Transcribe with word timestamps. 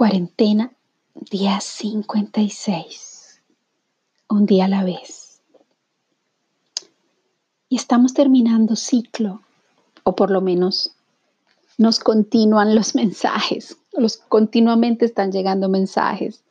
Cuarentena, 0.00 0.72
día 1.30 1.60
56. 1.60 3.42
Un 4.30 4.46
día 4.46 4.64
a 4.64 4.68
la 4.68 4.82
vez. 4.82 5.42
Y 7.68 7.76
estamos 7.76 8.14
terminando 8.14 8.76
ciclo, 8.76 9.42
o 10.02 10.16
por 10.16 10.30
lo 10.30 10.40
menos 10.40 10.94
nos 11.76 11.98
continúan 11.98 12.74
los 12.74 12.94
mensajes, 13.02 13.76
los 13.92 14.16
continuamente 14.16 15.04
están 15.04 15.32
llegando 15.32 15.68
mensajes 15.68 16.44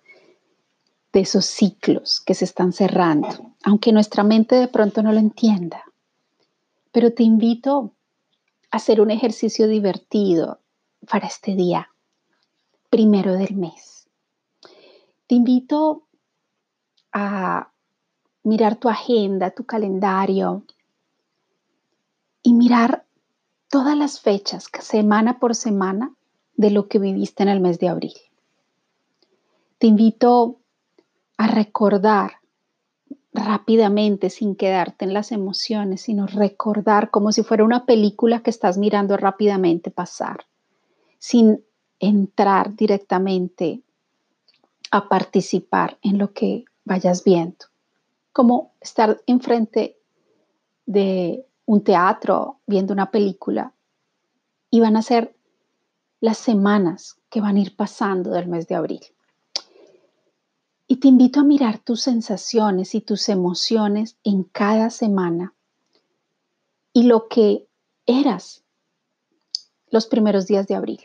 de 1.11 1.21
esos 1.21 1.46
ciclos 1.46 2.21
que 2.21 2.36
se 2.36 2.46
están 2.46 2.71
cerrando, 2.71 3.56
aunque 3.64 3.92
nuestra 3.92 4.24
mente 4.24 4.57
de 4.57 4.68
pronto 4.68 5.02
no 5.02 5.11
lo 5.11 5.18
entienda. 5.18 5.86
Pero 6.92 7.14
te 7.14 7.24
invito 7.24 7.96
a 8.70 8.78
hacer 8.78 9.02
un 9.02 9.10
ejercicio 9.10 9.68
divertido 9.68 10.60
para 11.07 11.25
este 11.25 11.56
día 11.56 11.89
primero 12.89 13.34
del 13.34 13.56
mes. 13.56 14.07
Te 15.28 15.36
invito 15.36 16.04
a 17.12 17.71
mirar 18.43 18.78
tu 18.78 18.89
agenda, 18.89 19.52
tu 19.52 19.65
calendario 19.65 20.64
y 22.42 22.54
mirar 22.54 23.06
todas 23.70 23.96
las 23.98 24.20
fechas, 24.20 24.68
semana 24.79 25.39
por 25.39 25.56
semana, 25.56 26.14
de 26.56 26.71
lo 26.71 26.88
que 26.89 27.00
viviste 27.00 27.43
en 27.43 27.50
el 27.50 27.62
mes 27.62 27.79
de 27.79 27.88
abril. 27.88 28.15
Te 29.78 29.87
invito 29.87 30.57
a 31.37 31.48
recordar 31.48 32.34
rápidamente, 33.32 34.30
sin 34.30 34.56
quedarte 34.56 35.06
en 35.06 35.14
las 35.14 35.32
emociones, 35.32 36.02
sino 36.02 36.28
recordar 36.28 37.12
como 37.12 37.32
si 37.32 37.44
fuera 37.44 37.64
una 37.64 37.86
película 37.86 38.42
que 38.42 38.50
estás 38.50 38.78
mirando 38.78 39.16
rápidamente 39.16 39.92
pasar, 39.92 40.45
sin 41.17 41.64
entrar 42.00 42.75
directamente 42.75 43.81
a 44.92 45.08
participar 45.08 45.97
en 46.02 46.17
lo 46.17 46.33
que 46.33 46.66
vayas 46.86 47.23
viendo, 47.23 47.66
como 48.31 48.73
estar 48.81 49.22
enfrente 49.28 49.97
de 50.86 51.45
un 51.66 51.83
teatro 51.83 52.59
viendo 52.66 52.94
una 52.94 53.11
película 53.11 53.73
y 54.72 54.80
van 54.80 54.97
a 54.97 55.02
ser 55.02 55.36
las 56.20 56.38
semanas 56.38 57.17
que 57.30 57.42
van 57.42 57.58
a 57.58 57.59
ir 57.59 57.75
pasando 57.75 58.31
del 58.31 58.47
mes 58.47 58.67
de 58.67 58.75
abril. 58.75 59.02
Y 60.88 60.97
te 60.97 61.08
invito 61.08 61.39
a 61.39 61.44
mirar 61.44 61.77
tus 61.77 62.02
sensaciones 62.02 62.95
y 62.95 63.02
tus 63.02 63.30
emociones 63.30 64.17
en 64.23 64.44
cada 64.44 64.89
semana 64.89 65.53
y 66.94 67.03
lo 67.03 67.27
que 67.27 67.67
eras 68.08 68.64
los 69.92 70.08
primeros 70.08 70.47
días 70.47 70.67
de 70.67 70.75
abril. 70.75 71.02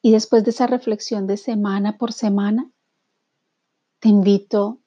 Y 0.00 0.12
después 0.12 0.44
de 0.44 0.50
esa 0.50 0.66
reflexión 0.66 1.26
de 1.26 1.36
semana 1.36 1.98
por 1.98 2.12
semana, 2.12 2.70
te 4.00 4.08
invito 4.08 4.78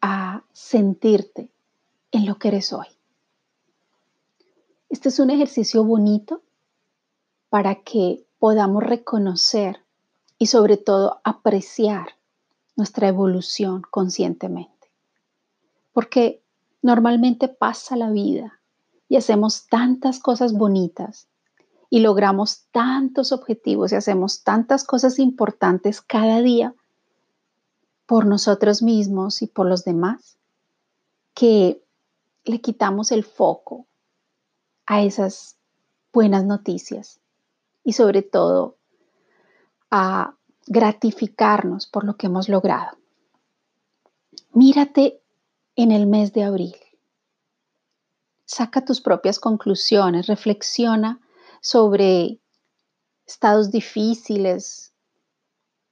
a 0.00 0.44
sentirte 0.52 1.50
en 2.10 2.26
lo 2.26 2.38
que 2.38 2.48
eres 2.48 2.72
hoy. 2.72 2.86
Este 4.88 5.08
es 5.08 5.18
un 5.18 5.30
ejercicio 5.30 5.84
bonito 5.84 6.42
para 7.48 7.82
que 7.82 8.26
podamos 8.38 8.82
reconocer 8.82 9.84
y 10.38 10.46
sobre 10.46 10.76
todo 10.76 11.20
apreciar 11.24 12.16
nuestra 12.76 13.08
evolución 13.08 13.82
conscientemente. 13.90 14.90
Porque 15.92 16.42
normalmente 16.82 17.48
pasa 17.48 17.96
la 17.96 18.10
vida 18.10 18.60
y 19.08 19.16
hacemos 19.16 19.66
tantas 19.68 20.20
cosas 20.20 20.52
bonitas 20.52 21.28
y 21.96 22.00
logramos 22.00 22.66
tantos 22.72 23.32
objetivos 23.32 23.90
y 23.90 23.94
hacemos 23.94 24.42
tantas 24.42 24.84
cosas 24.84 25.18
importantes 25.18 26.02
cada 26.02 26.42
día 26.42 26.74
por 28.04 28.26
nosotros 28.26 28.82
mismos 28.82 29.40
y 29.40 29.46
por 29.46 29.66
los 29.66 29.82
demás, 29.82 30.36
que 31.32 31.82
le 32.44 32.60
quitamos 32.60 33.12
el 33.12 33.24
foco 33.24 33.86
a 34.84 35.04
esas 35.04 35.56
buenas 36.12 36.44
noticias 36.44 37.18
y 37.82 37.94
sobre 37.94 38.20
todo 38.20 38.76
a 39.90 40.34
gratificarnos 40.66 41.86
por 41.86 42.04
lo 42.04 42.18
que 42.18 42.26
hemos 42.26 42.50
logrado. 42.50 42.98
Mírate 44.52 45.18
en 45.76 45.92
el 45.92 46.06
mes 46.06 46.34
de 46.34 46.44
abril. 46.44 46.76
Saca 48.44 48.84
tus 48.84 49.00
propias 49.00 49.38
conclusiones, 49.38 50.26
reflexiona 50.26 51.22
sobre 51.66 52.38
estados 53.26 53.72
difíciles, 53.72 54.92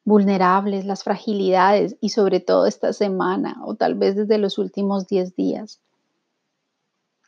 vulnerables, 0.04 0.84
las 0.84 1.02
fragilidades 1.02 1.96
y 2.00 2.10
sobre 2.10 2.38
todo 2.38 2.66
esta 2.66 2.92
semana 2.92 3.60
o 3.66 3.74
tal 3.74 3.96
vez 3.96 4.14
desde 4.14 4.38
los 4.38 4.56
últimos 4.58 5.08
10 5.08 5.34
días. 5.34 5.80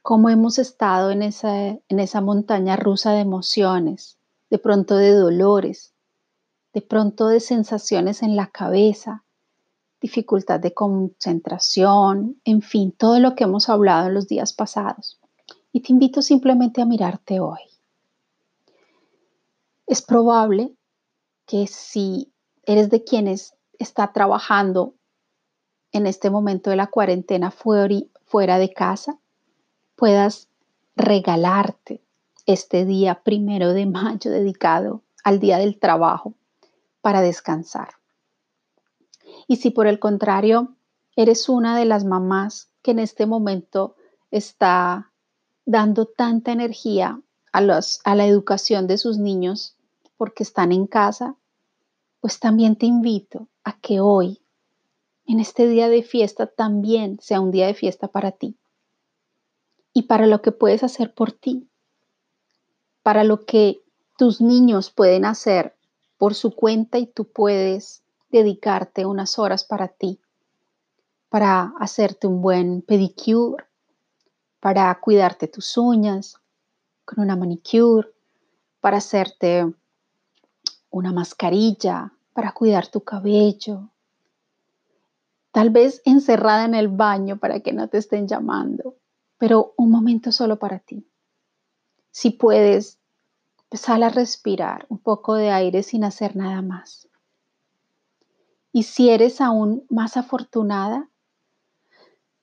Cómo 0.00 0.30
hemos 0.30 0.60
estado 0.60 1.10
en 1.10 1.24
esa, 1.24 1.70
en 1.70 1.98
esa 1.98 2.20
montaña 2.20 2.76
rusa 2.76 3.14
de 3.14 3.18
emociones, 3.18 4.16
de 4.48 4.58
pronto 4.58 4.96
de 4.96 5.10
dolores, 5.10 5.92
de 6.72 6.82
pronto 6.82 7.26
de 7.26 7.40
sensaciones 7.40 8.22
en 8.22 8.36
la 8.36 8.46
cabeza, 8.46 9.24
dificultad 10.00 10.60
de 10.60 10.72
concentración, 10.72 12.40
en 12.44 12.62
fin, 12.62 12.92
todo 12.92 13.18
lo 13.18 13.34
que 13.34 13.42
hemos 13.42 13.68
hablado 13.68 14.06
en 14.06 14.14
los 14.14 14.28
días 14.28 14.52
pasados. 14.52 15.18
Y 15.72 15.80
te 15.80 15.92
invito 15.92 16.22
simplemente 16.22 16.80
a 16.80 16.86
mirarte 16.86 17.40
hoy. 17.40 17.75
Es 19.86 20.02
probable 20.02 20.74
que 21.47 21.66
si 21.66 22.32
eres 22.64 22.91
de 22.91 23.04
quienes 23.04 23.54
está 23.78 24.12
trabajando 24.12 24.94
en 25.92 26.06
este 26.06 26.30
momento 26.30 26.70
de 26.70 26.76
la 26.76 26.88
cuarentena 26.88 27.50
fuera 27.50 28.58
de 28.58 28.72
casa, 28.72 29.19
puedas 29.94 30.48
regalarte 30.97 32.02
este 32.47 32.84
día 32.84 33.22
primero 33.22 33.72
de 33.72 33.86
mayo 33.86 34.30
dedicado 34.30 35.02
al 35.22 35.41
día 35.41 35.58
del 35.58 35.78
trabajo 35.78 36.34
para 37.00 37.20
descansar. 37.20 37.94
Y 39.47 39.56
si 39.56 39.70
por 39.70 39.86
el 39.86 39.98
contrario 39.98 40.74
eres 41.14 41.48
una 41.48 41.78
de 41.78 41.84
las 41.84 42.04
mamás 42.04 42.70
que 42.82 42.91
en 42.91 42.98
este 42.98 43.26
momento 43.26 43.97
está 44.30 45.12
dando 45.64 46.06
tanta 46.06 46.53
energía 46.53 47.20
a, 47.53 47.58
a 47.58 48.14
la 48.14 48.26
educación 48.26 48.86
de 48.86 48.98
sus 48.98 49.18
niños 49.18 49.75
porque 50.16 50.43
están 50.43 50.72
en 50.72 50.87
casa, 50.87 51.37
pues 52.21 52.41
también 52.41 52.77
te 52.77 52.87
invito 52.87 53.49
a 53.65 53.78
que 53.78 54.00
hoy, 54.00 54.43
en 55.27 55.41
este 55.41 55.69
día 55.69 55.88
de 55.88 56.03
fiesta, 56.03 56.47
también 56.47 57.19
sea 57.21 57.41
un 57.41 57.50
día 57.50 57.66
de 57.66 57.75
fiesta 57.75 58.09
para 58.09 58.32
ti 58.32 58.56
y 59.93 60.03
para 60.03 60.27
lo 60.27 60.43
que 60.43 60.53
puedes 60.53 60.82
hacer 60.82 61.15
por 61.15 61.32
ti, 61.32 61.69
para 63.03 63.25
lo 63.25 63.44
que 63.44 63.82
tus 64.19 64.41
niños 64.41 64.91
pueden 64.91 65.25
hacer 65.25 65.77
por 66.19 66.34
su 66.34 66.54
cuenta 66.54 66.98
y 66.98 67.06
tú 67.06 67.27
puedes 67.27 68.03
dedicarte 68.31 69.06
unas 69.06 69.38
horas 69.38 69.65
para 69.65 69.88
ti, 69.88 70.21
para 71.28 71.72
hacerte 71.78 72.27
un 72.27 72.43
buen 72.43 72.83
pedicure, 72.83 73.65
para 74.60 74.98
cuidarte 75.00 75.48
tus 75.48 75.77
uñas 75.77 76.41
con 77.04 77.22
una 77.22 77.37
manicure, 77.37 78.09
para 78.81 78.98
hacerte 78.98 79.72
una 80.96 81.12
mascarilla 81.12 82.12
para 82.32 82.53
cuidar 82.53 82.86
tu 82.88 83.03
cabello, 83.03 83.91
tal 85.53 85.71
vez 85.71 86.00
encerrada 86.04 86.65
en 86.65 86.74
el 86.74 86.88
baño 86.88 87.38
para 87.38 87.60
que 87.60 87.72
no 87.72 87.88
te 87.88 87.98
estén 87.98 88.26
llamando, 88.26 88.97
pero 89.36 89.74
un 89.76 89.91
momento 89.91 90.32
solo 90.32 90.59
para 90.59 90.78
ti. 90.78 91.06
Si 92.10 92.30
puedes, 92.30 92.98
sal 93.72 94.04
a 94.04 94.09
respirar 94.09 94.86
un 94.88 94.98
poco 94.98 95.34
de 95.34 95.50
aire 95.50 95.82
sin 95.82 96.03
hacer 96.03 96.34
nada 96.34 96.62
más. 96.62 97.09
Y 98.72 98.84
si 98.84 99.10
eres 99.10 99.42
aún 99.42 99.84
más 99.91 100.16
afortunada, 100.16 101.10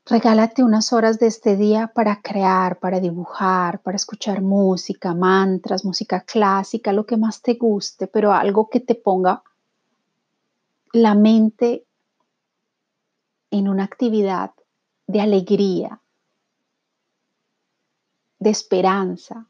Regálate 0.06 0.66
unas 0.66 0.92
horas 0.92 1.18
de 1.18 1.28
este 1.28 1.56
día 1.56 1.88
para 1.88 2.22
crear, 2.22 2.80
para 2.80 3.00
dibujar, 3.00 3.82
para 3.82 3.96
escuchar 3.96 4.42
música, 4.42 5.14
mantras, 5.14 5.86
música 5.86 6.22
clásica, 6.22 6.92
lo 6.92 7.06
que 7.06 7.16
más 7.16 7.42
te 7.42 7.54
guste, 7.54 8.08
pero 8.08 8.34
algo 8.34 8.70
que 8.70 8.82
te 8.82 8.96
ponga 8.96 9.44
la 10.92 11.16
mente 11.16 11.86
en 13.50 13.70
una 13.70 13.86
actividad 13.86 14.52
de 15.08 15.22
alegría, 15.22 16.02
de 18.40 18.50
esperanza, 18.50 19.48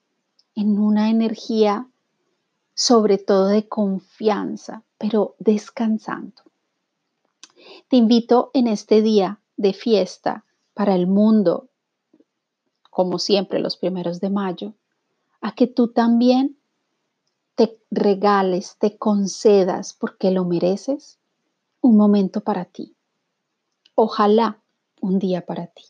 en 0.54 0.78
una 0.78 1.10
energía 1.10 1.88
sobre 2.76 3.18
todo 3.18 3.48
de 3.48 3.68
confianza, 3.68 4.84
pero 5.00 5.36
descansando. 5.40 6.44
Te 7.88 7.96
invito 7.96 8.52
en 8.54 8.68
este 8.68 9.02
día 9.02 9.40
de 9.64 9.74
fiesta 9.74 10.46
para 10.76 10.94
el 10.94 11.08
mundo, 11.08 11.70
como 12.92 13.18
siempre 13.18 13.60
los 13.60 13.78
primeros 13.78 14.20
de 14.20 14.30
mayo, 14.30 14.76
a 15.42 15.56
que 15.56 15.66
tú 15.66 15.88
también 15.88 16.60
te 17.56 17.80
regales, 17.90 18.78
te 18.78 18.98
concedas, 18.98 19.94
porque 19.94 20.30
lo 20.30 20.46
mereces, 20.46 21.20
un 21.82 21.98
momento 21.98 22.42
para 22.42 22.66
ti. 22.66 22.96
Ojalá 23.96 24.62
un 25.02 25.18
día 25.18 25.46
para 25.46 25.68
ti. 25.68 25.84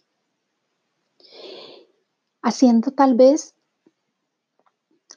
Haciendo 2.41 2.91
tal 2.91 3.15
vez 3.15 3.55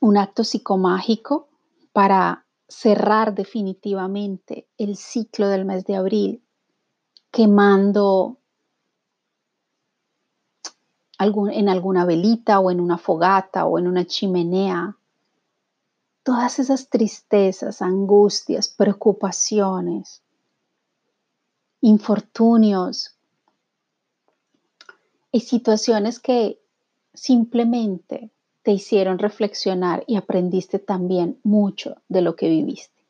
un 0.01 0.17
acto 0.17 0.45
psicomágico 0.45 1.49
para 1.93 2.47
cerrar 2.69 3.35
definitivamente 3.35 4.69
el 4.77 4.97
ciclo 4.97 5.49
del 5.49 5.65
mes 5.65 5.85
de 5.85 5.97
abril, 5.97 6.43
quemando 7.31 8.39
en 11.19 11.69
alguna 11.69 12.05
velita 12.05 12.61
o 12.61 12.71
en 12.71 12.81
una 12.81 12.99
fogata 12.99 13.65
o 13.67 13.79
en 13.79 13.89
una 13.89 14.05
chimenea. 14.05 14.97
Todas 16.23 16.59
esas 16.59 16.89
tristezas, 16.89 17.83
angustias, 17.83 18.69
preocupaciones, 18.69 20.23
infortunios 21.81 23.15
y 25.31 25.41
situaciones 25.41 26.19
que 26.19 26.61
simplemente 27.15 28.31
te 28.63 28.73
hicieron 28.73 29.19
reflexionar 29.19 30.03
y 30.07 30.17
aprendiste 30.17 30.79
también 30.79 31.39
mucho 31.45 32.03
de 32.09 32.21
lo 32.21 32.35
que 32.35 32.49
viviste. 32.49 33.01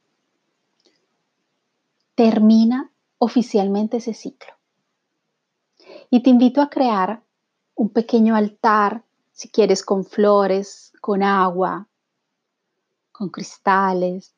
Termina 2.14 2.90
oficialmente 3.18 3.96
ese 3.96 4.12
ciclo. 4.14 4.52
Y 6.10 6.22
te 6.22 6.30
invito 6.30 6.60
a 6.60 6.68
crear 6.68 7.22
un 7.76 7.90
pequeño 7.90 8.34
altar, 8.34 9.04
si 9.32 9.48
quieres, 9.48 9.84
con 9.84 10.04
flores, 10.04 10.92
con 11.00 11.22
agua, 11.22 11.86
con 13.12 13.28
cristales, 13.28 14.34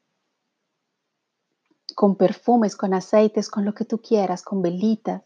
con 1.94 2.16
perfumes, 2.16 2.76
con 2.76 2.94
aceites, 2.94 3.48
con 3.48 3.64
lo 3.64 3.74
que 3.74 3.84
tú 3.84 3.98
quieras, 3.98 4.42
con 4.42 4.60
velitas. 4.60 5.22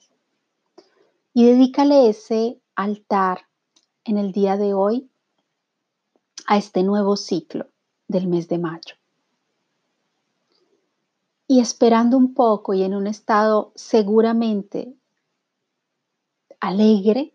Y 1.35 1.47
dedícale 1.47 2.09
ese 2.09 2.61
altar 2.75 3.47
en 4.05 4.19
el 4.19 4.33
día 4.33 4.57
de 4.57 4.75
hoy 4.75 5.11
a 6.47 6.59
este 6.59 6.83
nuevo 6.83 7.17
ciclo 7.17 7.67
del 8.09 8.27
mes 8.27 8.49
de 8.49 8.59
mayo. 8.59 8.95
Y 11.47 11.61
esperando 11.61 12.17
un 12.17 12.35
poco 12.35 12.75
y 12.75 12.83
en 12.83 12.95
un 12.95 13.07
estado 13.07 13.73
seguramente 13.75 14.95
alegre, 16.61 17.35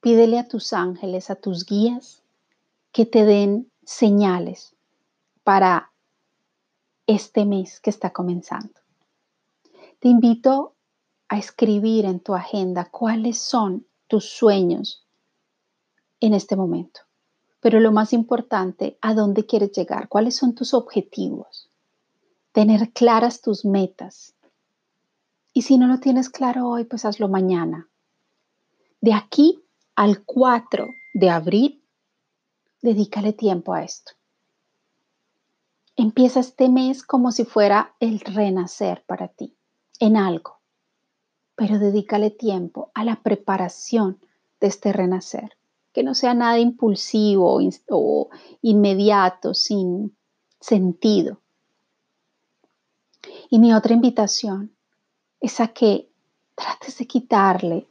Pídele 0.00 0.38
a 0.38 0.46
tus 0.46 0.72
ángeles, 0.72 1.30
a 1.30 1.36
tus 1.36 1.66
guías, 1.66 2.22
que 2.92 3.04
te 3.06 3.24
den 3.24 3.70
señales 3.84 4.74
para 5.44 5.92
este 7.06 7.44
mes 7.44 7.80
que 7.80 7.90
está 7.90 8.12
comenzando. 8.12 8.80
Te 9.98 10.08
invito 10.08 10.74
a 11.28 11.38
escribir 11.38 12.04
en 12.04 12.20
tu 12.20 12.34
agenda 12.34 12.84
cuáles 12.90 13.38
son 13.38 13.86
tus 14.06 14.24
sueños 14.24 15.06
en 16.20 16.34
este 16.34 16.54
momento. 16.56 17.00
Pero 17.60 17.80
lo 17.80 17.92
más 17.92 18.12
importante, 18.12 18.98
¿a 19.00 19.14
dónde 19.14 19.46
quieres 19.46 19.72
llegar? 19.72 20.08
¿Cuáles 20.08 20.36
son 20.36 20.54
tus 20.54 20.74
objetivos? 20.74 21.70
Tener 22.52 22.92
claras 22.92 23.40
tus 23.40 23.64
metas. 23.64 24.34
Y 25.52 25.62
si 25.62 25.76
no 25.76 25.86
lo 25.86 25.98
tienes 25.98 26.30
claro 26.30 26.68
hoy, 26.68 26.84
pues 26.84 27.04
hazlo 27.04 27.28
mañana. 27.28 27.88
De 29.00 29.12
aquí 29.12 29.62
al 29.98 30.22
4 30.24 30.94
de 31.12 31.28
abril, 31.28 31.82
dedícale 32.80 33.32
tiempo 33.32 33.74
a 33.74 33.82
esto. 33.82 34.12
Empieza 35.96 36.38
este 36.38 36.68
mes 36.68 37.02
como 37.02 37.32
si 37.32 37.44
fuera 37.44 37.96
el 37.98 38.20
renacer 38.20 39.02
para 39.08 39.26
ti, 39.26 39.56
en 39.98 40.16
algo, 40.16 40.60
pero 41.56 41.80
dedícale 41.80 42.30
tiempo 42.30 42.92
a 42.94 43.02
la 43.02 43.24
preparación 43.24 44.20
de 44.60 44.68
este 44.68 44.92
renacer, 44.92 45.56
que 45.92 46.04
no 46.04 46.14
sea 46.14 46.32
nada 46.32 46.60
impulsivo 46.60 47.58
o 47.90 48.30
inmediato, 48.62 49.52
sin 49.52 50.16
sentido. 50.60 51.40
Y 53.50 53.58
mi 53.58 53.74
otra 53.74 53.94
invitación 53.94 54.72
es 55.40 55.58
a 55.58 55.66
que 55.66 56.08
trates 56.54 56.98
de 56.98 57.06
quitarle 57.08 57.88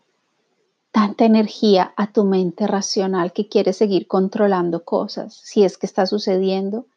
tanta 0.98 1.26
energía 1.26 1.94
a 1.96 2.12
tu 2.12 2.24
mente 2.24 2.66
racional 2.66 3.32
que 3.32 3.48
quiere 3.48 3.72
seguir 3.72 4.08
controlando 4.08 4.84
cosas, 4.84 5.36
si 5.44 5.64
es 5.64 5.78
que 5.78 5.86
está 5.86 6.08
sucediendo, 6.08 6.88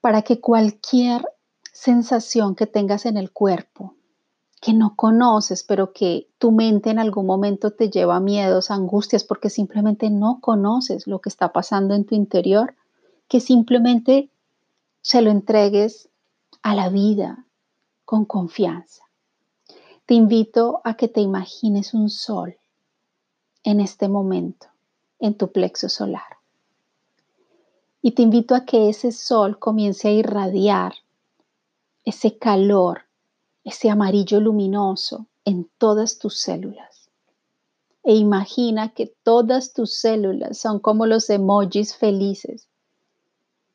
para 0.00 0.22
que 0.22 0.40
cualquier 0.40 1.22
sensación 1.70 2.54
que 2.54 2.66
tengas 2.66 3.04
en 3.04 3.18
el 3.18 3.30
cuerpo, 3.30 3.94
que 4.62 4.72
no 4.72 4.96
conoces, 4.96 5.64
pero 5.64 5.92
que 5.92 6.30
tu 6.38 6.50
mente 6.50 6.88
en 6.88 6.98
algún 6.98 7.26
momento 7.26 7.72
te 7.72 7.90
lleva 7.90 8.16
a 8.16 8.20
miedos, 8.20 8.70
angustias, 8.70 9.22
porque 9.22 9.50
simplemente 9.50 10.08
no 10.08 10.40
conoces 10.40 11.06
lo 11.06 11.20
que 11.20 11.28
está 11.28 11.52
pasando 11.52 11.94
en 11.94 12.06
tu 12.06 12.14
interior, 12.14 12.74
que 13.28 13.40
simplemente 13.40 14.30
se 15.02 15.20
lo 15.20 15.30
entregues 15.30 16.08
a 16.62 16.74
la 16.74 16.88
vida 16.88 17.44
con 18.06 18.24
confianza. 18.24 19.02
Te 20.06 20.14
invito 20.14 20.80
a 20.84 20.94
que 20.94 21.08
te 21.08 21.20
imagines 21.20 21.92
un 21.92 22.08
sol 22.08 22.56
en 23.64 23.80
este 23.80 24.08
momento 24.08 24.68
en 25.18 25.34
tu 25.34 25.50
plexo 25.50 25.88
solar. 25.88 26.38
Y 28.00 28.12
te 28.12 28.22
invito 28.22 28.54
a 28.54 28.64
que 28.64 28.88
ese 28.88 29.12
sol 29.12 29.58
comience 29.58 30.08
a 30.08 30.12
irradiar 30.12 30.94
ese 32.04 32.38
calor, 32.38 33.02
ese 33.64 33.90
amarillo 33.90 34.40
luminoso 34.40 35.26
en 35.44 35.68
todas 35.78 36.18
tus 36.18 36.38
células. 36.38 37.10
E 38.04 38.14
imagina 38.14 38.94
que 38.94 39.12
todas 39.22 39.72
tus 39.72 39.94
células 39.94 40.58
son 40.58 40.78
como 40.78 41.04
los 41.06 41.28
emojis 41.28 41.96
felices 41.96 42.68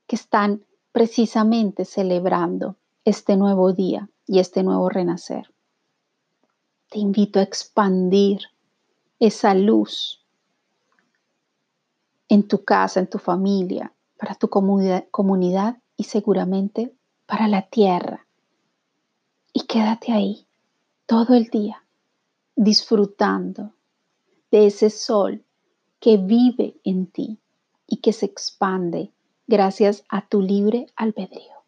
que 0.07 0.15
están 0.15 0.63
precisamente 0.91 1.85
celebrando 1.85 2.77
este 3.05 3.35
nuevo 3.35 3.73
día 3.73 4.09
y 4.25 4.39
este 4.39 4.63
nuevo 4.63 4.89
renacer. 4.89 5.51
Te 6.89 6.99
invito 6.99 7.39
a 7.39 7.43
expandir 7.43 8.39
esa 9.19 9.53
luz 9.53 10.23
en 12.29 12.47
tu 12.47 12.63
casa, 12.63 12.99
en 12.99 13.07
tu 13.07 13.19
familia, 13.19 13.93
para 14.17 14.35
tu 14.35 14.49
comunidad, 14.49 15.77
y 15.95 16.05
seguramente 16.05 16.93
para 17.25 17.47
la 17.47 17.63
tierra. 17.63 18.25
Y 19.53 19.61
quédate 19.61 20.11
ahí 20.11 20.47
todo 21.05 21.35
el 21.35 21.47
día 21.49 21.83
disfrutando 22.55 23.73
de 24.51 24.67
ese 24.67 24.89
sol 24.89 25.43
que 25.99 26.17
vive 26.17 26.77
en 26.83 27.07
ti 27.07 27.39
y 27.87 27.97
que 27.97 28.13
se 28.13 28.25
expande 28.25 29.11
gracias 29.47 30.03
a 30.09 30.27
tu 30.27 30.41
libre 30.41 30.87
albedrío. 30.95 31.62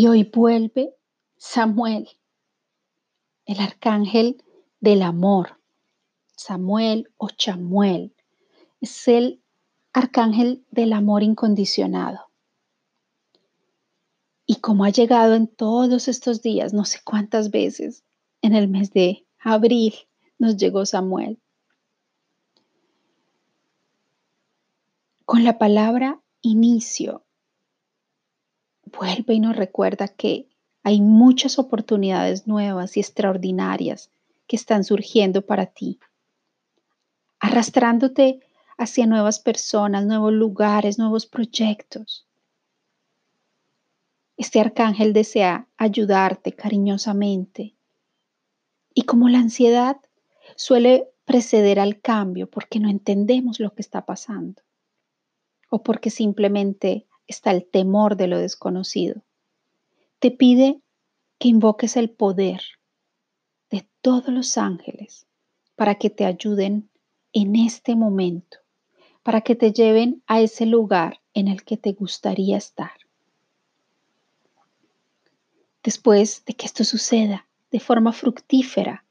Y 0.00 0.06
hoy 0.06 0.24
vuelve 0.24 0.96
Samuel, 1.36 2.08
el 3.44 3.60
arcángel 3.60 4.42
del 4.80 5.02
amor. 5.02 5.60
Samuel 6.34 7.12
o 7.18 7.28
Chamuel 7.28 8.14
es 8.80 9.08
el 9.08 9.42
arcángel 9.92 10.64
del 10.70 10.94
amor 10.94 11.22
incondicionado. 11.22 12.30
Y 14.46 14.60
como 14.60 14.86
ha 14.86 14.88
llegado 14.88 15.34
en 15.34 15.48
todos 15.48 16.08
estos 16.08 16.40
días, 16.40 16.72
no 16.72 16.86
sé 16.86 17.00
cuántas 17.04 17.50
veces, 17.50 18.02
en 18.40 18.54
el 18.54 18.68
mes 18.68 18.94
de 18.94 19.26
abril 19.38 19.92
nos 20.38 20.56
llegó 20.56 20.86
Samuel. 20.86 21.38
Con 25.26 25.44
la 25.44 25.58
palabra 25.58 26.22
inicio 26.40 27.26
vuelve 28.96 29.34
y 29.34 29.40
nos 29.40 29.56
recuerda 29.56 30.08
que 30.08 30.48
hay 30.82 31.00
muchas 31.00 31.58
oportunidades 31.58 32.46
nuevas 32.46 32.96
y 32.96 33.00
extraordinarias 33.00 34.10
que 34.46 34.56
están 34.56 34.84
surgiendo 34.84 35.42
para 35.42 35.66
ti, 35.66 36.00
arrastrándote 37.38 38.40
hacia 38.78 39.06
nuevas 39.06 39.40
personas, 39.40 40.06
nuevos 40.06 40.32
lugares, 40.32 40.98
nuevos 40.98 41.26
proyectos. 41.26 42.26
Este 44.36 44.58
arcángel 44.58 45.12
desea 45.12 45.68
ayudarte 45.76 46.52
cariñosamente 46.52 47.74
y 48.94 49.02
como 49.02 49.28
la 49.28 49.38
ansiedad 49.38 49.98
suele 50.56 51.10
preceder 51.26 51.78
al 51.78 52.00
cambio 52.00 52.48
porque 52.48 52.80
no 52.80 52.88
entendemos 52.88 53.60
lo 53.60 53.74
que 53.74 53.82
está 53.82 54.06
pasando 54.06 54.62
o 55.68 55.82
porque 55.82 56.08
simplemente 56.10 57.06
está 57.30 57.52
el 57.52 57.64
temor 57.64 58.16
de 58.16 58.26
lo 58.26 58.38
desconocido. 58.38 59.22
Te 60.18 60.30
pide 60.30 60.80
que 61.38 61.48
invoques 61.48 61.96
el 61.96 62.10
poder 62.10 62.62
de 63.70 63.88
todos 64.02 64.28
los 64.28 64.58
ángeles 64.58 65.26
para 65.76 65.94
que 65.94 66.10
te 66.10 66.24
ayuden 66.24 66.90
en 67.32 67.56
este 67.56 67.94
momento, 67.94 68.58
para 69.22 69.40
que 69.40 69.54
te 69.54 69.72
lleven 69.72 70.22
a 70.26 70.40
ese 70.40 70.66
lugar 70.66 71.20
en 71.32 71.48
el 71.48 71.64
que 71.64 71.76
te 71.76 71.92
gustaría 71.92 72.56
estar. 72.56 72.92
Después 75.82 76.44
de 76.44 76.54
que 76.54 76.66
esto 76.66 76.84
suceda 76.84 77.46
de 77.70 77.80
forma 77.80 78.12
fructífera, 78.12 79.04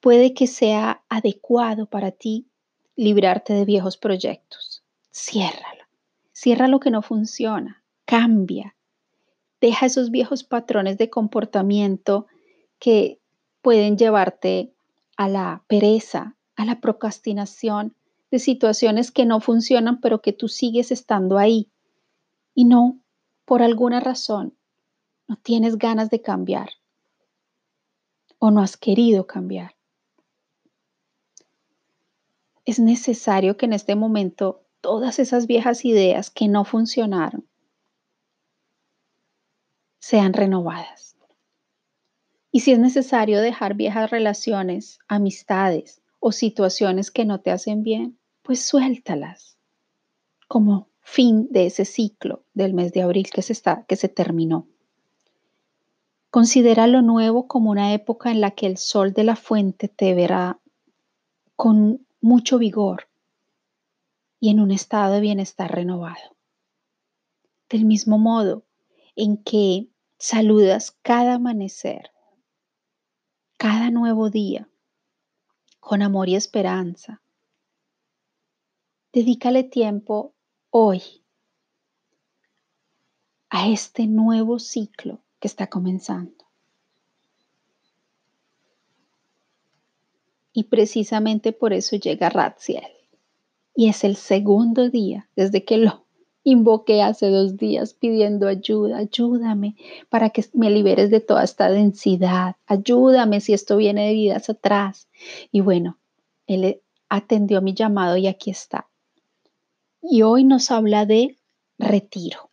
puede 0.00 0.32
que 0.32 0.46
sea 0.46 1.02
adecuado 1.08 1.86
para 1.86 2.12
ti 2.12 2.46
librarte 2.94 3.52
de 3.52 3.64
viejos 3.64 3.96
proyectos. 3.96 4.82
Ciérralo. 5.12 5.73
Cierra 6.34 6.66
lo 6.66 6.80
que 6.80 6.90
no 6.90 7.00
funciona. 7.00 7.82
Cambia. 8.04 8.76
Deja 9.60 9.86
esos 9.86 10.10
viejos 10.10 10.42
patrones 10.42 10.98
de 10.98 11.08
comportamiento 11.08 12.26
que 12.78 13.20
pueden 13.62 13.96
llevarte 13.96 14.74
a 15.16 15.28
la 15.28 15.64
pereza, 15.68 16.36
a 16.56 16.64
la 16.64 16.80
procrastinación 16.80 17.94
de 18.32 18.40
situaciones 18.40 19.12
que 19.12 19.24
no 19.24 19.40
funcionan, 19.40 20.00
pero 20.00 20.20
que 20.20 20.32
tú 20.32 20.48
sigues 20.48 20.90
estando 20.90 21.38
ahí. 21.38 21.70
Y 22.52 22.64
no, 22.64 22.98
por 23.44 23.62
alguna 23.62 24.00
razón, 24.00 24.54
no 25.28 25.36
tienes 25.36 25.78
ganas 25.78 26.10
de 26.10 26.20
cambiar 26.20 26.70
o 28.40 28.50
no 28.50 28.60
has 28.60 28.76
querido 28.76 29.28
cambiar. 29.28 29.76
Es 32.64 32.80
necesario 32.80 33.56
que 33.56 33.66
en 33.66 33.72
este 33.72 33.94
momento 33.94 34.63
todas 34.84 35.18
esas 35.18 35.46
viejas 35.46 35.86
ideas 35.86 36.30
que 36.30 36.46
no 36.46 36.66
funcionaron 36.66 37.48
sean 39.98 40.34
renovadas. 40.34 41.16
Y 42.50 42.60
si 42.60 42.72
es 42.72 42.78
necesario 42.78 43.40
dejar 43.40 43.76
viejas 43.76 44.10
relaciones, 44.10 44.98
amistades 45.08 46.02
o 46.20 46.32
situaciones 46.32 47.10
que 47.10 47.24
no 47.24 47.40
te 47.40 47.50
hacen 47.50 47.82
bien, 47.82 48.18
pues 48.42 48.62
suéltalas 48.62 49.56
como 50.48 50.90
fin 51.00 51.48
de 51.50 51.64
ese 51.64 51.86
ciclo 51.86 52.44
del 52.52 52.74
mes 52.74 52.92
de 52.92 53.00
abril 53.00 53.30
que 53.32 53.40
se, 53.40 53.54
está, 53.54 53.86
que 53.86 53.96
se 53.96 54.10
terminó. 54.10 54.68
Considera 56.30 56.86
lo 56.86 57.00
nuevo 57.00 57.48
como 57.48 57.70
una 57.70 57.94
época 57.94 58.30
en 58.30 58.42
la 58.42 58.50
que 58.50 58.66
el 58.66 58.76
sol 58.76 59.14
de 59.14 59.24
la 59.24 59.36
fuente 59.36 59.88
te 59.88 60.14
verá 60.14 60.60
con 61.56 62.06
mucho 62.20 62.58
vigor 62.58 63.08
y 64.44 64.50
en 64.50 64.60
un 64.60 64.72
estado 64.72 65.14
de 65.14 65.20
bienestar 65.22 65.74
renovado. 65.74 66.36
Del 67.70 67.86
mismo 67.86 68.18
modo 68.18 68.66
en 69.16 69.42
que 69.42 69.88
saludas 70.18 70.90
cada 71.00 71.36
amanecer, 71.36 72.10
cada 73.56 73.90
nuevo 73.90 74.28
día, 74.28 74.68
con 75.80 76.02
amor 76.02 76.28
y 76.28 76.36
esperanza, 76.36 77.22
dedícale 79.14 79.64
tiempo 79.64 80.34
hoy 80.68 81.00
a 83.48 83.70
este 83.70 84.06
nuevo 84.06 84.58
ciclo 84.58 85.22
que 85.40 85.48
está 85.48 85.68
comenzando. 85.68 86.44
Y 90.52 90.64
precisamente 90.64 91.52
por 91.52 91.72
eso 91.72 91.96
llega 91.96 92.28
Ratziel. 92.28 93.03
Y 93.74 93.88
es 93.88 94.04
el 94.04 94.16
segundo 94.16 94.88
día 94.88 95.28
desde 95.34 95.64
que 95.64 95.78
lo 95.78 96.04
invoqué 96.44 97.02
hace 97.02 97.28
dos 97.28 97.56
días 97.56 97.94
pidiendo 97.94 98.46
ayuda. 98.46 98.98
Ayúdame 98.98 99.76
para 100.08 100.30
que 100.30 100.44
me 100.52 100.70
liberes 100.70 101.10
de 101.10 101.20
toda 101.20 101.42
esta 101.42 101.70
densidad. 101.70 102.56
Ayúdame 102.66 103.40
si 103.40 103.52
esto 103.52 103.76
viene 103.76 104.06
de 104.06 104.12
vidas 104.12 104.48
atrás. 104.48 105.08
Y 105.50 105.60
bueno, 105.60 105.98
él 106.46 106.80
atendió 107.08 107.62
mi 107.62 107.74
llamado 107.74 108.16
y 108.16 108.26
aquí 108.28 108.50
está. 108.50 108.88
Y 110.02 110.22
hoy 110.22 110.44
nos 110.44 110.70
habla 110.70 111.06
de 111.06 111.38
retiro. 111.78 112.50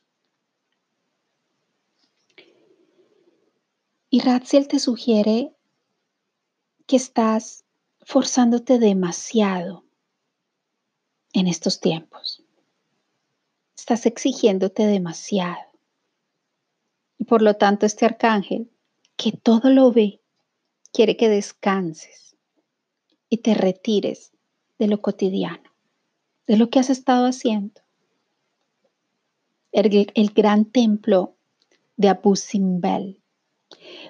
Y 4.09 4.19
Ratziel 4.21 4.67
te 4.67 4.79
sugiere 4.79 5.53
que 6.85 6.95
estás 6.95 7.63
forzándote 8.01 8.79
demasiado 8.79 9.85
en 11.33 11.47
estos 11.47 11.79
tiempos. 11.79 12.43
Estás 13.75 14.05
exigiéndote 14.05 14.85
demasiado. 14.85 15.71
Y 17.17 17.25
por 17.25 17.41
lo 17.41 17.55
tanto 17.55 17.85
este 17.85 18.05
arcángel, 18.05 18.69
que 19.15 19.31
todo 19.31 19.69
lo 19.69 19.91
ve, 19.91 20.21
quiere 20.91 21.17
que 21.17 21.29
descanses 21.29 22.35
y 23.29 23.37
te 23.37 23.53
retires 23.53 24.31
de 24.77 24.87
lo 24.87 25.01
cotidiano, 25.01 25.69
de 26.47 26.57
lo 26.57 26.69
que 26.69 26.79
has 26.79 26.89
estado 26.89 27.25
haciendo. 27.25 27.81
El, 29.71 30.31
gran 30.35 30.65
templo 30.65 31.35
de 31.95 32.09
Abu 32.09 32.35
Simbel 32.35 33.21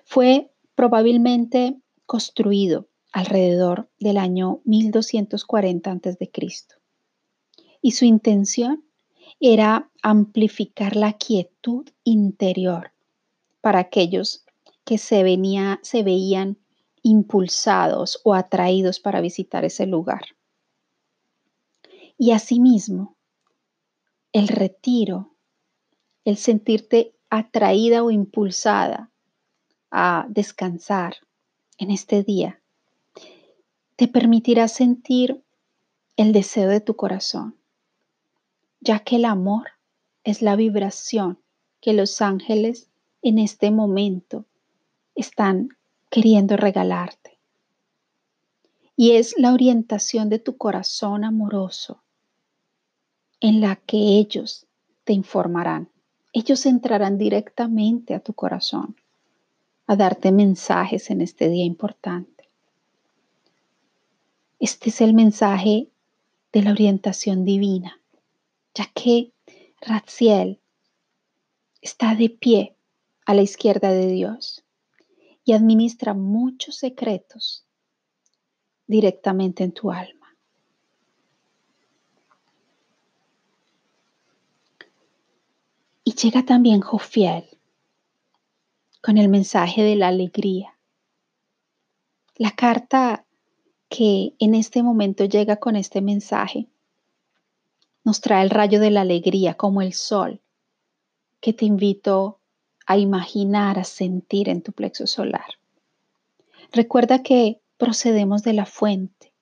fue 0.06 0.52
probablemente 0.76 1.80
construido 2.06 2.88
alrededor 3.12 3.90
del 4.00 4.18
año 4.18 4.62
1240 4.66 5.92
a.C. 5.92 6.32
Y 7.82 7.92
su 7.92 8.06
intención 8.06 8.84
era 9.40 9.90
amplificar 10.04 10.96
la 10.96 11.14
quietud 11.14 11.90
interior 12.04 12.92
para 13.62 13.80
aquellos 13.80 14.46
que 14.84 14.98
se, 14.98 15.24
venía, 15.24 15.80
se 15.84 16.04
veían 16.04 16.58
impulsados 17.04 18.20
o 18.24 18.34
atraídos 18.34 19.00
para 19.00 19.22
visitar 19.22 19.66
ese 19.66 19.86
lugar. 19.88 20.22
Y 22.18 22.32
asimismo, 22.32 23.16
el 24.32 24.48
retiro, 24.48 25.34
el 26.24 26.38
sentirte 26.38 27.16
atraída 27.30 28.04
o 28.04 28.12
impulsada 28.12 29.10
a 29.90 30.26
descansar 30.30 31.16
en 31.78 31.90
este 31.90 32.24
día, 32.24 32.62
te 33.96 34.08
permitirá 34.08 34.68
sentir 34.68 35.44
el 36.16 36.32
deseo 36.32 36.70
de 36.70 36.82
tu 36.82 36.96
corazón, 36.96 37.58
ya 38.82 39.00
que 39.00 39.16
el 39.16 39.26
amor 39.26 39.70
es 40.24 40.42
la 40.42 40.56
vibración 40.56 41.40
que 41.80 41.94
los 41.94 42.22
ángeles 42.22 42.90
en 43.22 43.40
este 43.40 43.72
momento 43.72 44.46
están 45.16 45.70
queriendo 46.10 46.58
regalarte. 46.58 47.40
Y 48.96 49.12
es 49.14 49.36
la 49.38 49.54
orientación 49.54 50.30
de 50.30 50.40
tu 50.40 50.58
corazón 50.58 51.24
amoroso 51.24 52.04
en 53.40 53.62
la 53.62 53.76
que 53.76 53.98
ellos 53.98 54.68
te 55.04 55.14
informarán. 55.14 55.90
Ellos 56.34 56.66
entrarán 56.66 57.18
directamente 57.18 58.14
a 58.14 58.20
tu 58.20 58.34
corazón 58.34 58.96
a 59.88 59.96
darte 59.96 60.32
mensajes 60.32 61.10
en 61.10 61.22
este 61.22 61.50
día 61.50 61.66
importante. 61.66 62.50
Este 64.60 64.90
es 64.90 65.02
el 65.02 65.14
mensaje 65.14 65.90
de 66.54 66.62
la 66.62 66.72
orientación 66.72 67.44
divina, 67.44 68.01
ya 68.74 68.86
que 68.94 69.34
Raziel 69.82 70.62
está 71.82 72.16
de 72.16 72.30
pie 72.30 72.76
a 73.26 73.34
la 73.34 73.42
izquierda 73.42 73.92
de 73.92 74.08
Dios 74.08 74.64
y 75.44 75.54
administra 75.54 76.14
muchos 76.14 76.76
secretos 76.76 77.66
directamente 78.88 79.64
en 79.64 79.72
tu 79.72 79.92
alma. 79.92 80.38
Y 86.04 86.14
llega 86.14 86.44
también 86.44 86.82
Jofiel 86.82 87.46
con 89.02 89.18
el 89.18 89.30
mensaje 89.30 89.82
de 89.82 89.96
la 89.96 90.10
alegría. 90.10 90.78
La 92.36 92.52
carta 92.52 93.26
que 93.90 94.36
en 94.40 94.56
este 94.56 94.84
momento 94.84 95.26
llega 95.26 95.58
con 95.58 95.76
este 95.76 96.02
mensaje 96.02 96.68
nos 98.04 98.22
trae 98.22 98.44
el 98.44 98.50
rayo 98.50 98.80
de 98.80 98.92
la 98.92 99.02
alegría 99.02 99.54
como 99.56 99.82
el 99.82 99.94
sol 99.94 100.42
que 101.40 101.54
te 101.54 101.66
invito 101.66 102.40
a 102.86 102.98
imaginar, 102.98 103.80
a 103.80 103.84
sentir 103.84 104.50
en 104.50 104.62
tu 104.62 104.72
plexo 104.72 105.08
solar. 105.08 105.46
Recuerda 106.72 107.24
que 107.24 107.60
procedemos 107.78 108.44
de 108.44 108.54
la 108.54 108.66
fuente, 108.66 109.34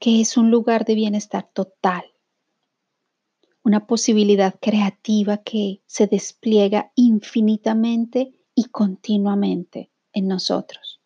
que 0.00 0.20
es 0.20 0.36
un 0.36 0.50
lugar 0.50 0.84
de 0.84 0.94
bienestar 0.94 1.48
total, 1.52 2.04
una 3.62 3.86
posibilidad 3.86 4.54
creativa 4.60 5.38
que 5.38 5.80
se 5.86 6.06
despliega 6.06 6.90
infinitamente 6.94 8.34
y 8.54 8.64
continuamente 8.64 9.90
en 10.12 10.28
nosotros. 10.28 11.00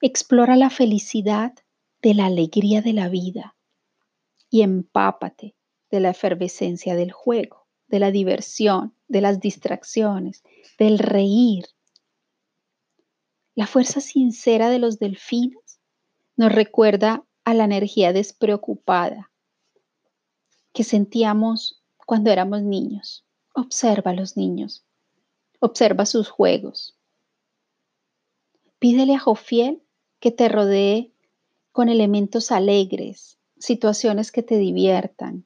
Explora 0.00 0.56
la 0.56 0.70
felicidad 0.70 1.52
de 2.00 2.14
la 2.14 2.26
alegría 2.26 2.82
de 2.82 2.92
la 2.92 3.08
vida 3.08 3.54
y 4.52 4.60
empápate 4.60 5.56
de 5.90 6.00
la 6.00 6.10
efervescencia 6.10 6.94
del 6.94 7.10
juego, 7.10 7.66
de 7.88 7.98
la 7.98 8.10
diversión, 8.10 8.94
de 9.08 9.22
las 9.22 9.40
distracciones, 9.40 10.44
del 10.78 10.98
reír. 10.98 11.64
La 13.54 13.66
fuerza 13.66 14.02
sincera 14.02 14.68
de 14.68 14.78
los 14.78 14.98
delfines 14.98 15.80
nos 16.36 16.52
recuerda 16.52 17.24
a 17.44 17.54
la 17.54 17.64
energía 17.64 18.12
despreocupada 18.12 19.30
que 20.74 20.84
sentíamos 20.84 21.82
cuando 22.04 22.30
éramos 22.30 22.62
niños. 22.62 23.24
Observa 23.54 24.10
a 24.10 24.14
los 24.14 24.36
niños, 24.36 24.84
observa 25.60 26.04
sus 26.04 26.28
juegos. 26.28 26.94
Pídele 28.78 29.14
a 29.14 29.18
Jofiel 29.18 29.82
que 30.20 30.30
te 30.30 30.50
rodee 30.50 31.10
con 31.72 31.88
elementos 31.88 32.52
alegres, 32.52 33.38
situaciones 33.62 34.32
que 34.32 34.42
te 34.42 34.58
diviertan, 34.58 35.44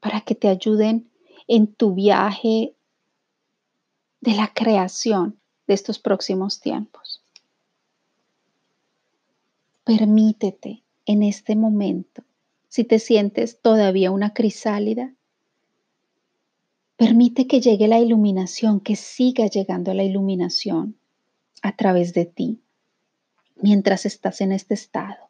para 0.00 0.20
que 0.20 0.34
te 0.34 0.48
ayuden 0.48 1.10
en 1.48 1.66
tu 1.66 1.94
viaje 1.94 2.74
de 4.20 4.34
la 4.34 4.52
creación 4.52 5.40
de 5.66 5.74
estos 5.74 5.98
próximos 5.98 6.60
tiempos. 6.60 7.22
Permítete 9.84 10.82
en 11.06 11.22
este 11.22 11.56
momento, 11.56 12.22
si 12.68 12.84
te 12.84 12.98
sientes 12.98 13.60
todavía 13.60 14.10
una 14.10 14.32
crisálida, 14.32 15.14
permite 16.96 17.46
que 17.46 17.60
llegue 17.60 17.88
la 17.88 17.98
iluminación, 17.98 18.80
que 18.80 18.94
siga 18.94 19.46
llegando 19.46 19.94
la 19.94 20.04
iluminación 20.04 20.96
a 21.62 21.74
través 21.74 22.12
de 22.12 22.26
ti 22.26 22.60
mientras 23.56 24.04
estás 24.06 24.40
en 24.42 24.52
este 24.52 24.74
estado. 24.74 25.29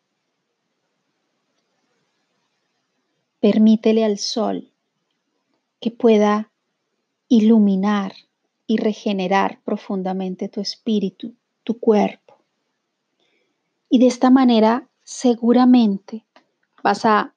Permítele 3.40 4.04
al 4.04 4.18
sol 4.18 4.70
que 5.80 5.90
pueda 5.90 6.52
iluminar 7.28 8.12
y 8.66 8.76
regenerar 8.76 9.60
profundamente 9.64 10.48
tu 10.48 10.60
espíritu, 10.60 11.34
tu 11.64 11.80
cuerpo. 11.80 12.36
Y 13.88 13.98
de 13.98 14.06
esta 14.06 14.30
manera 14.30 14.88
seguramente 15.02 16.24
vas 16.84 17.04
a 17.04 17.34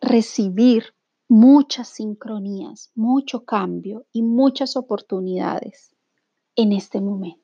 recibir 0.00 0.94
muchas 1.28 1.88
sincronías, 1.88 2.90
mucho 2.94 3.44
cambio 3.44 4.06
y 4.12 4.22
muchas 4.22 4.76
oportunidades 4.76 5.94
en 6.56 6.72
este 6.72 7.00
momento. 7.00 7.43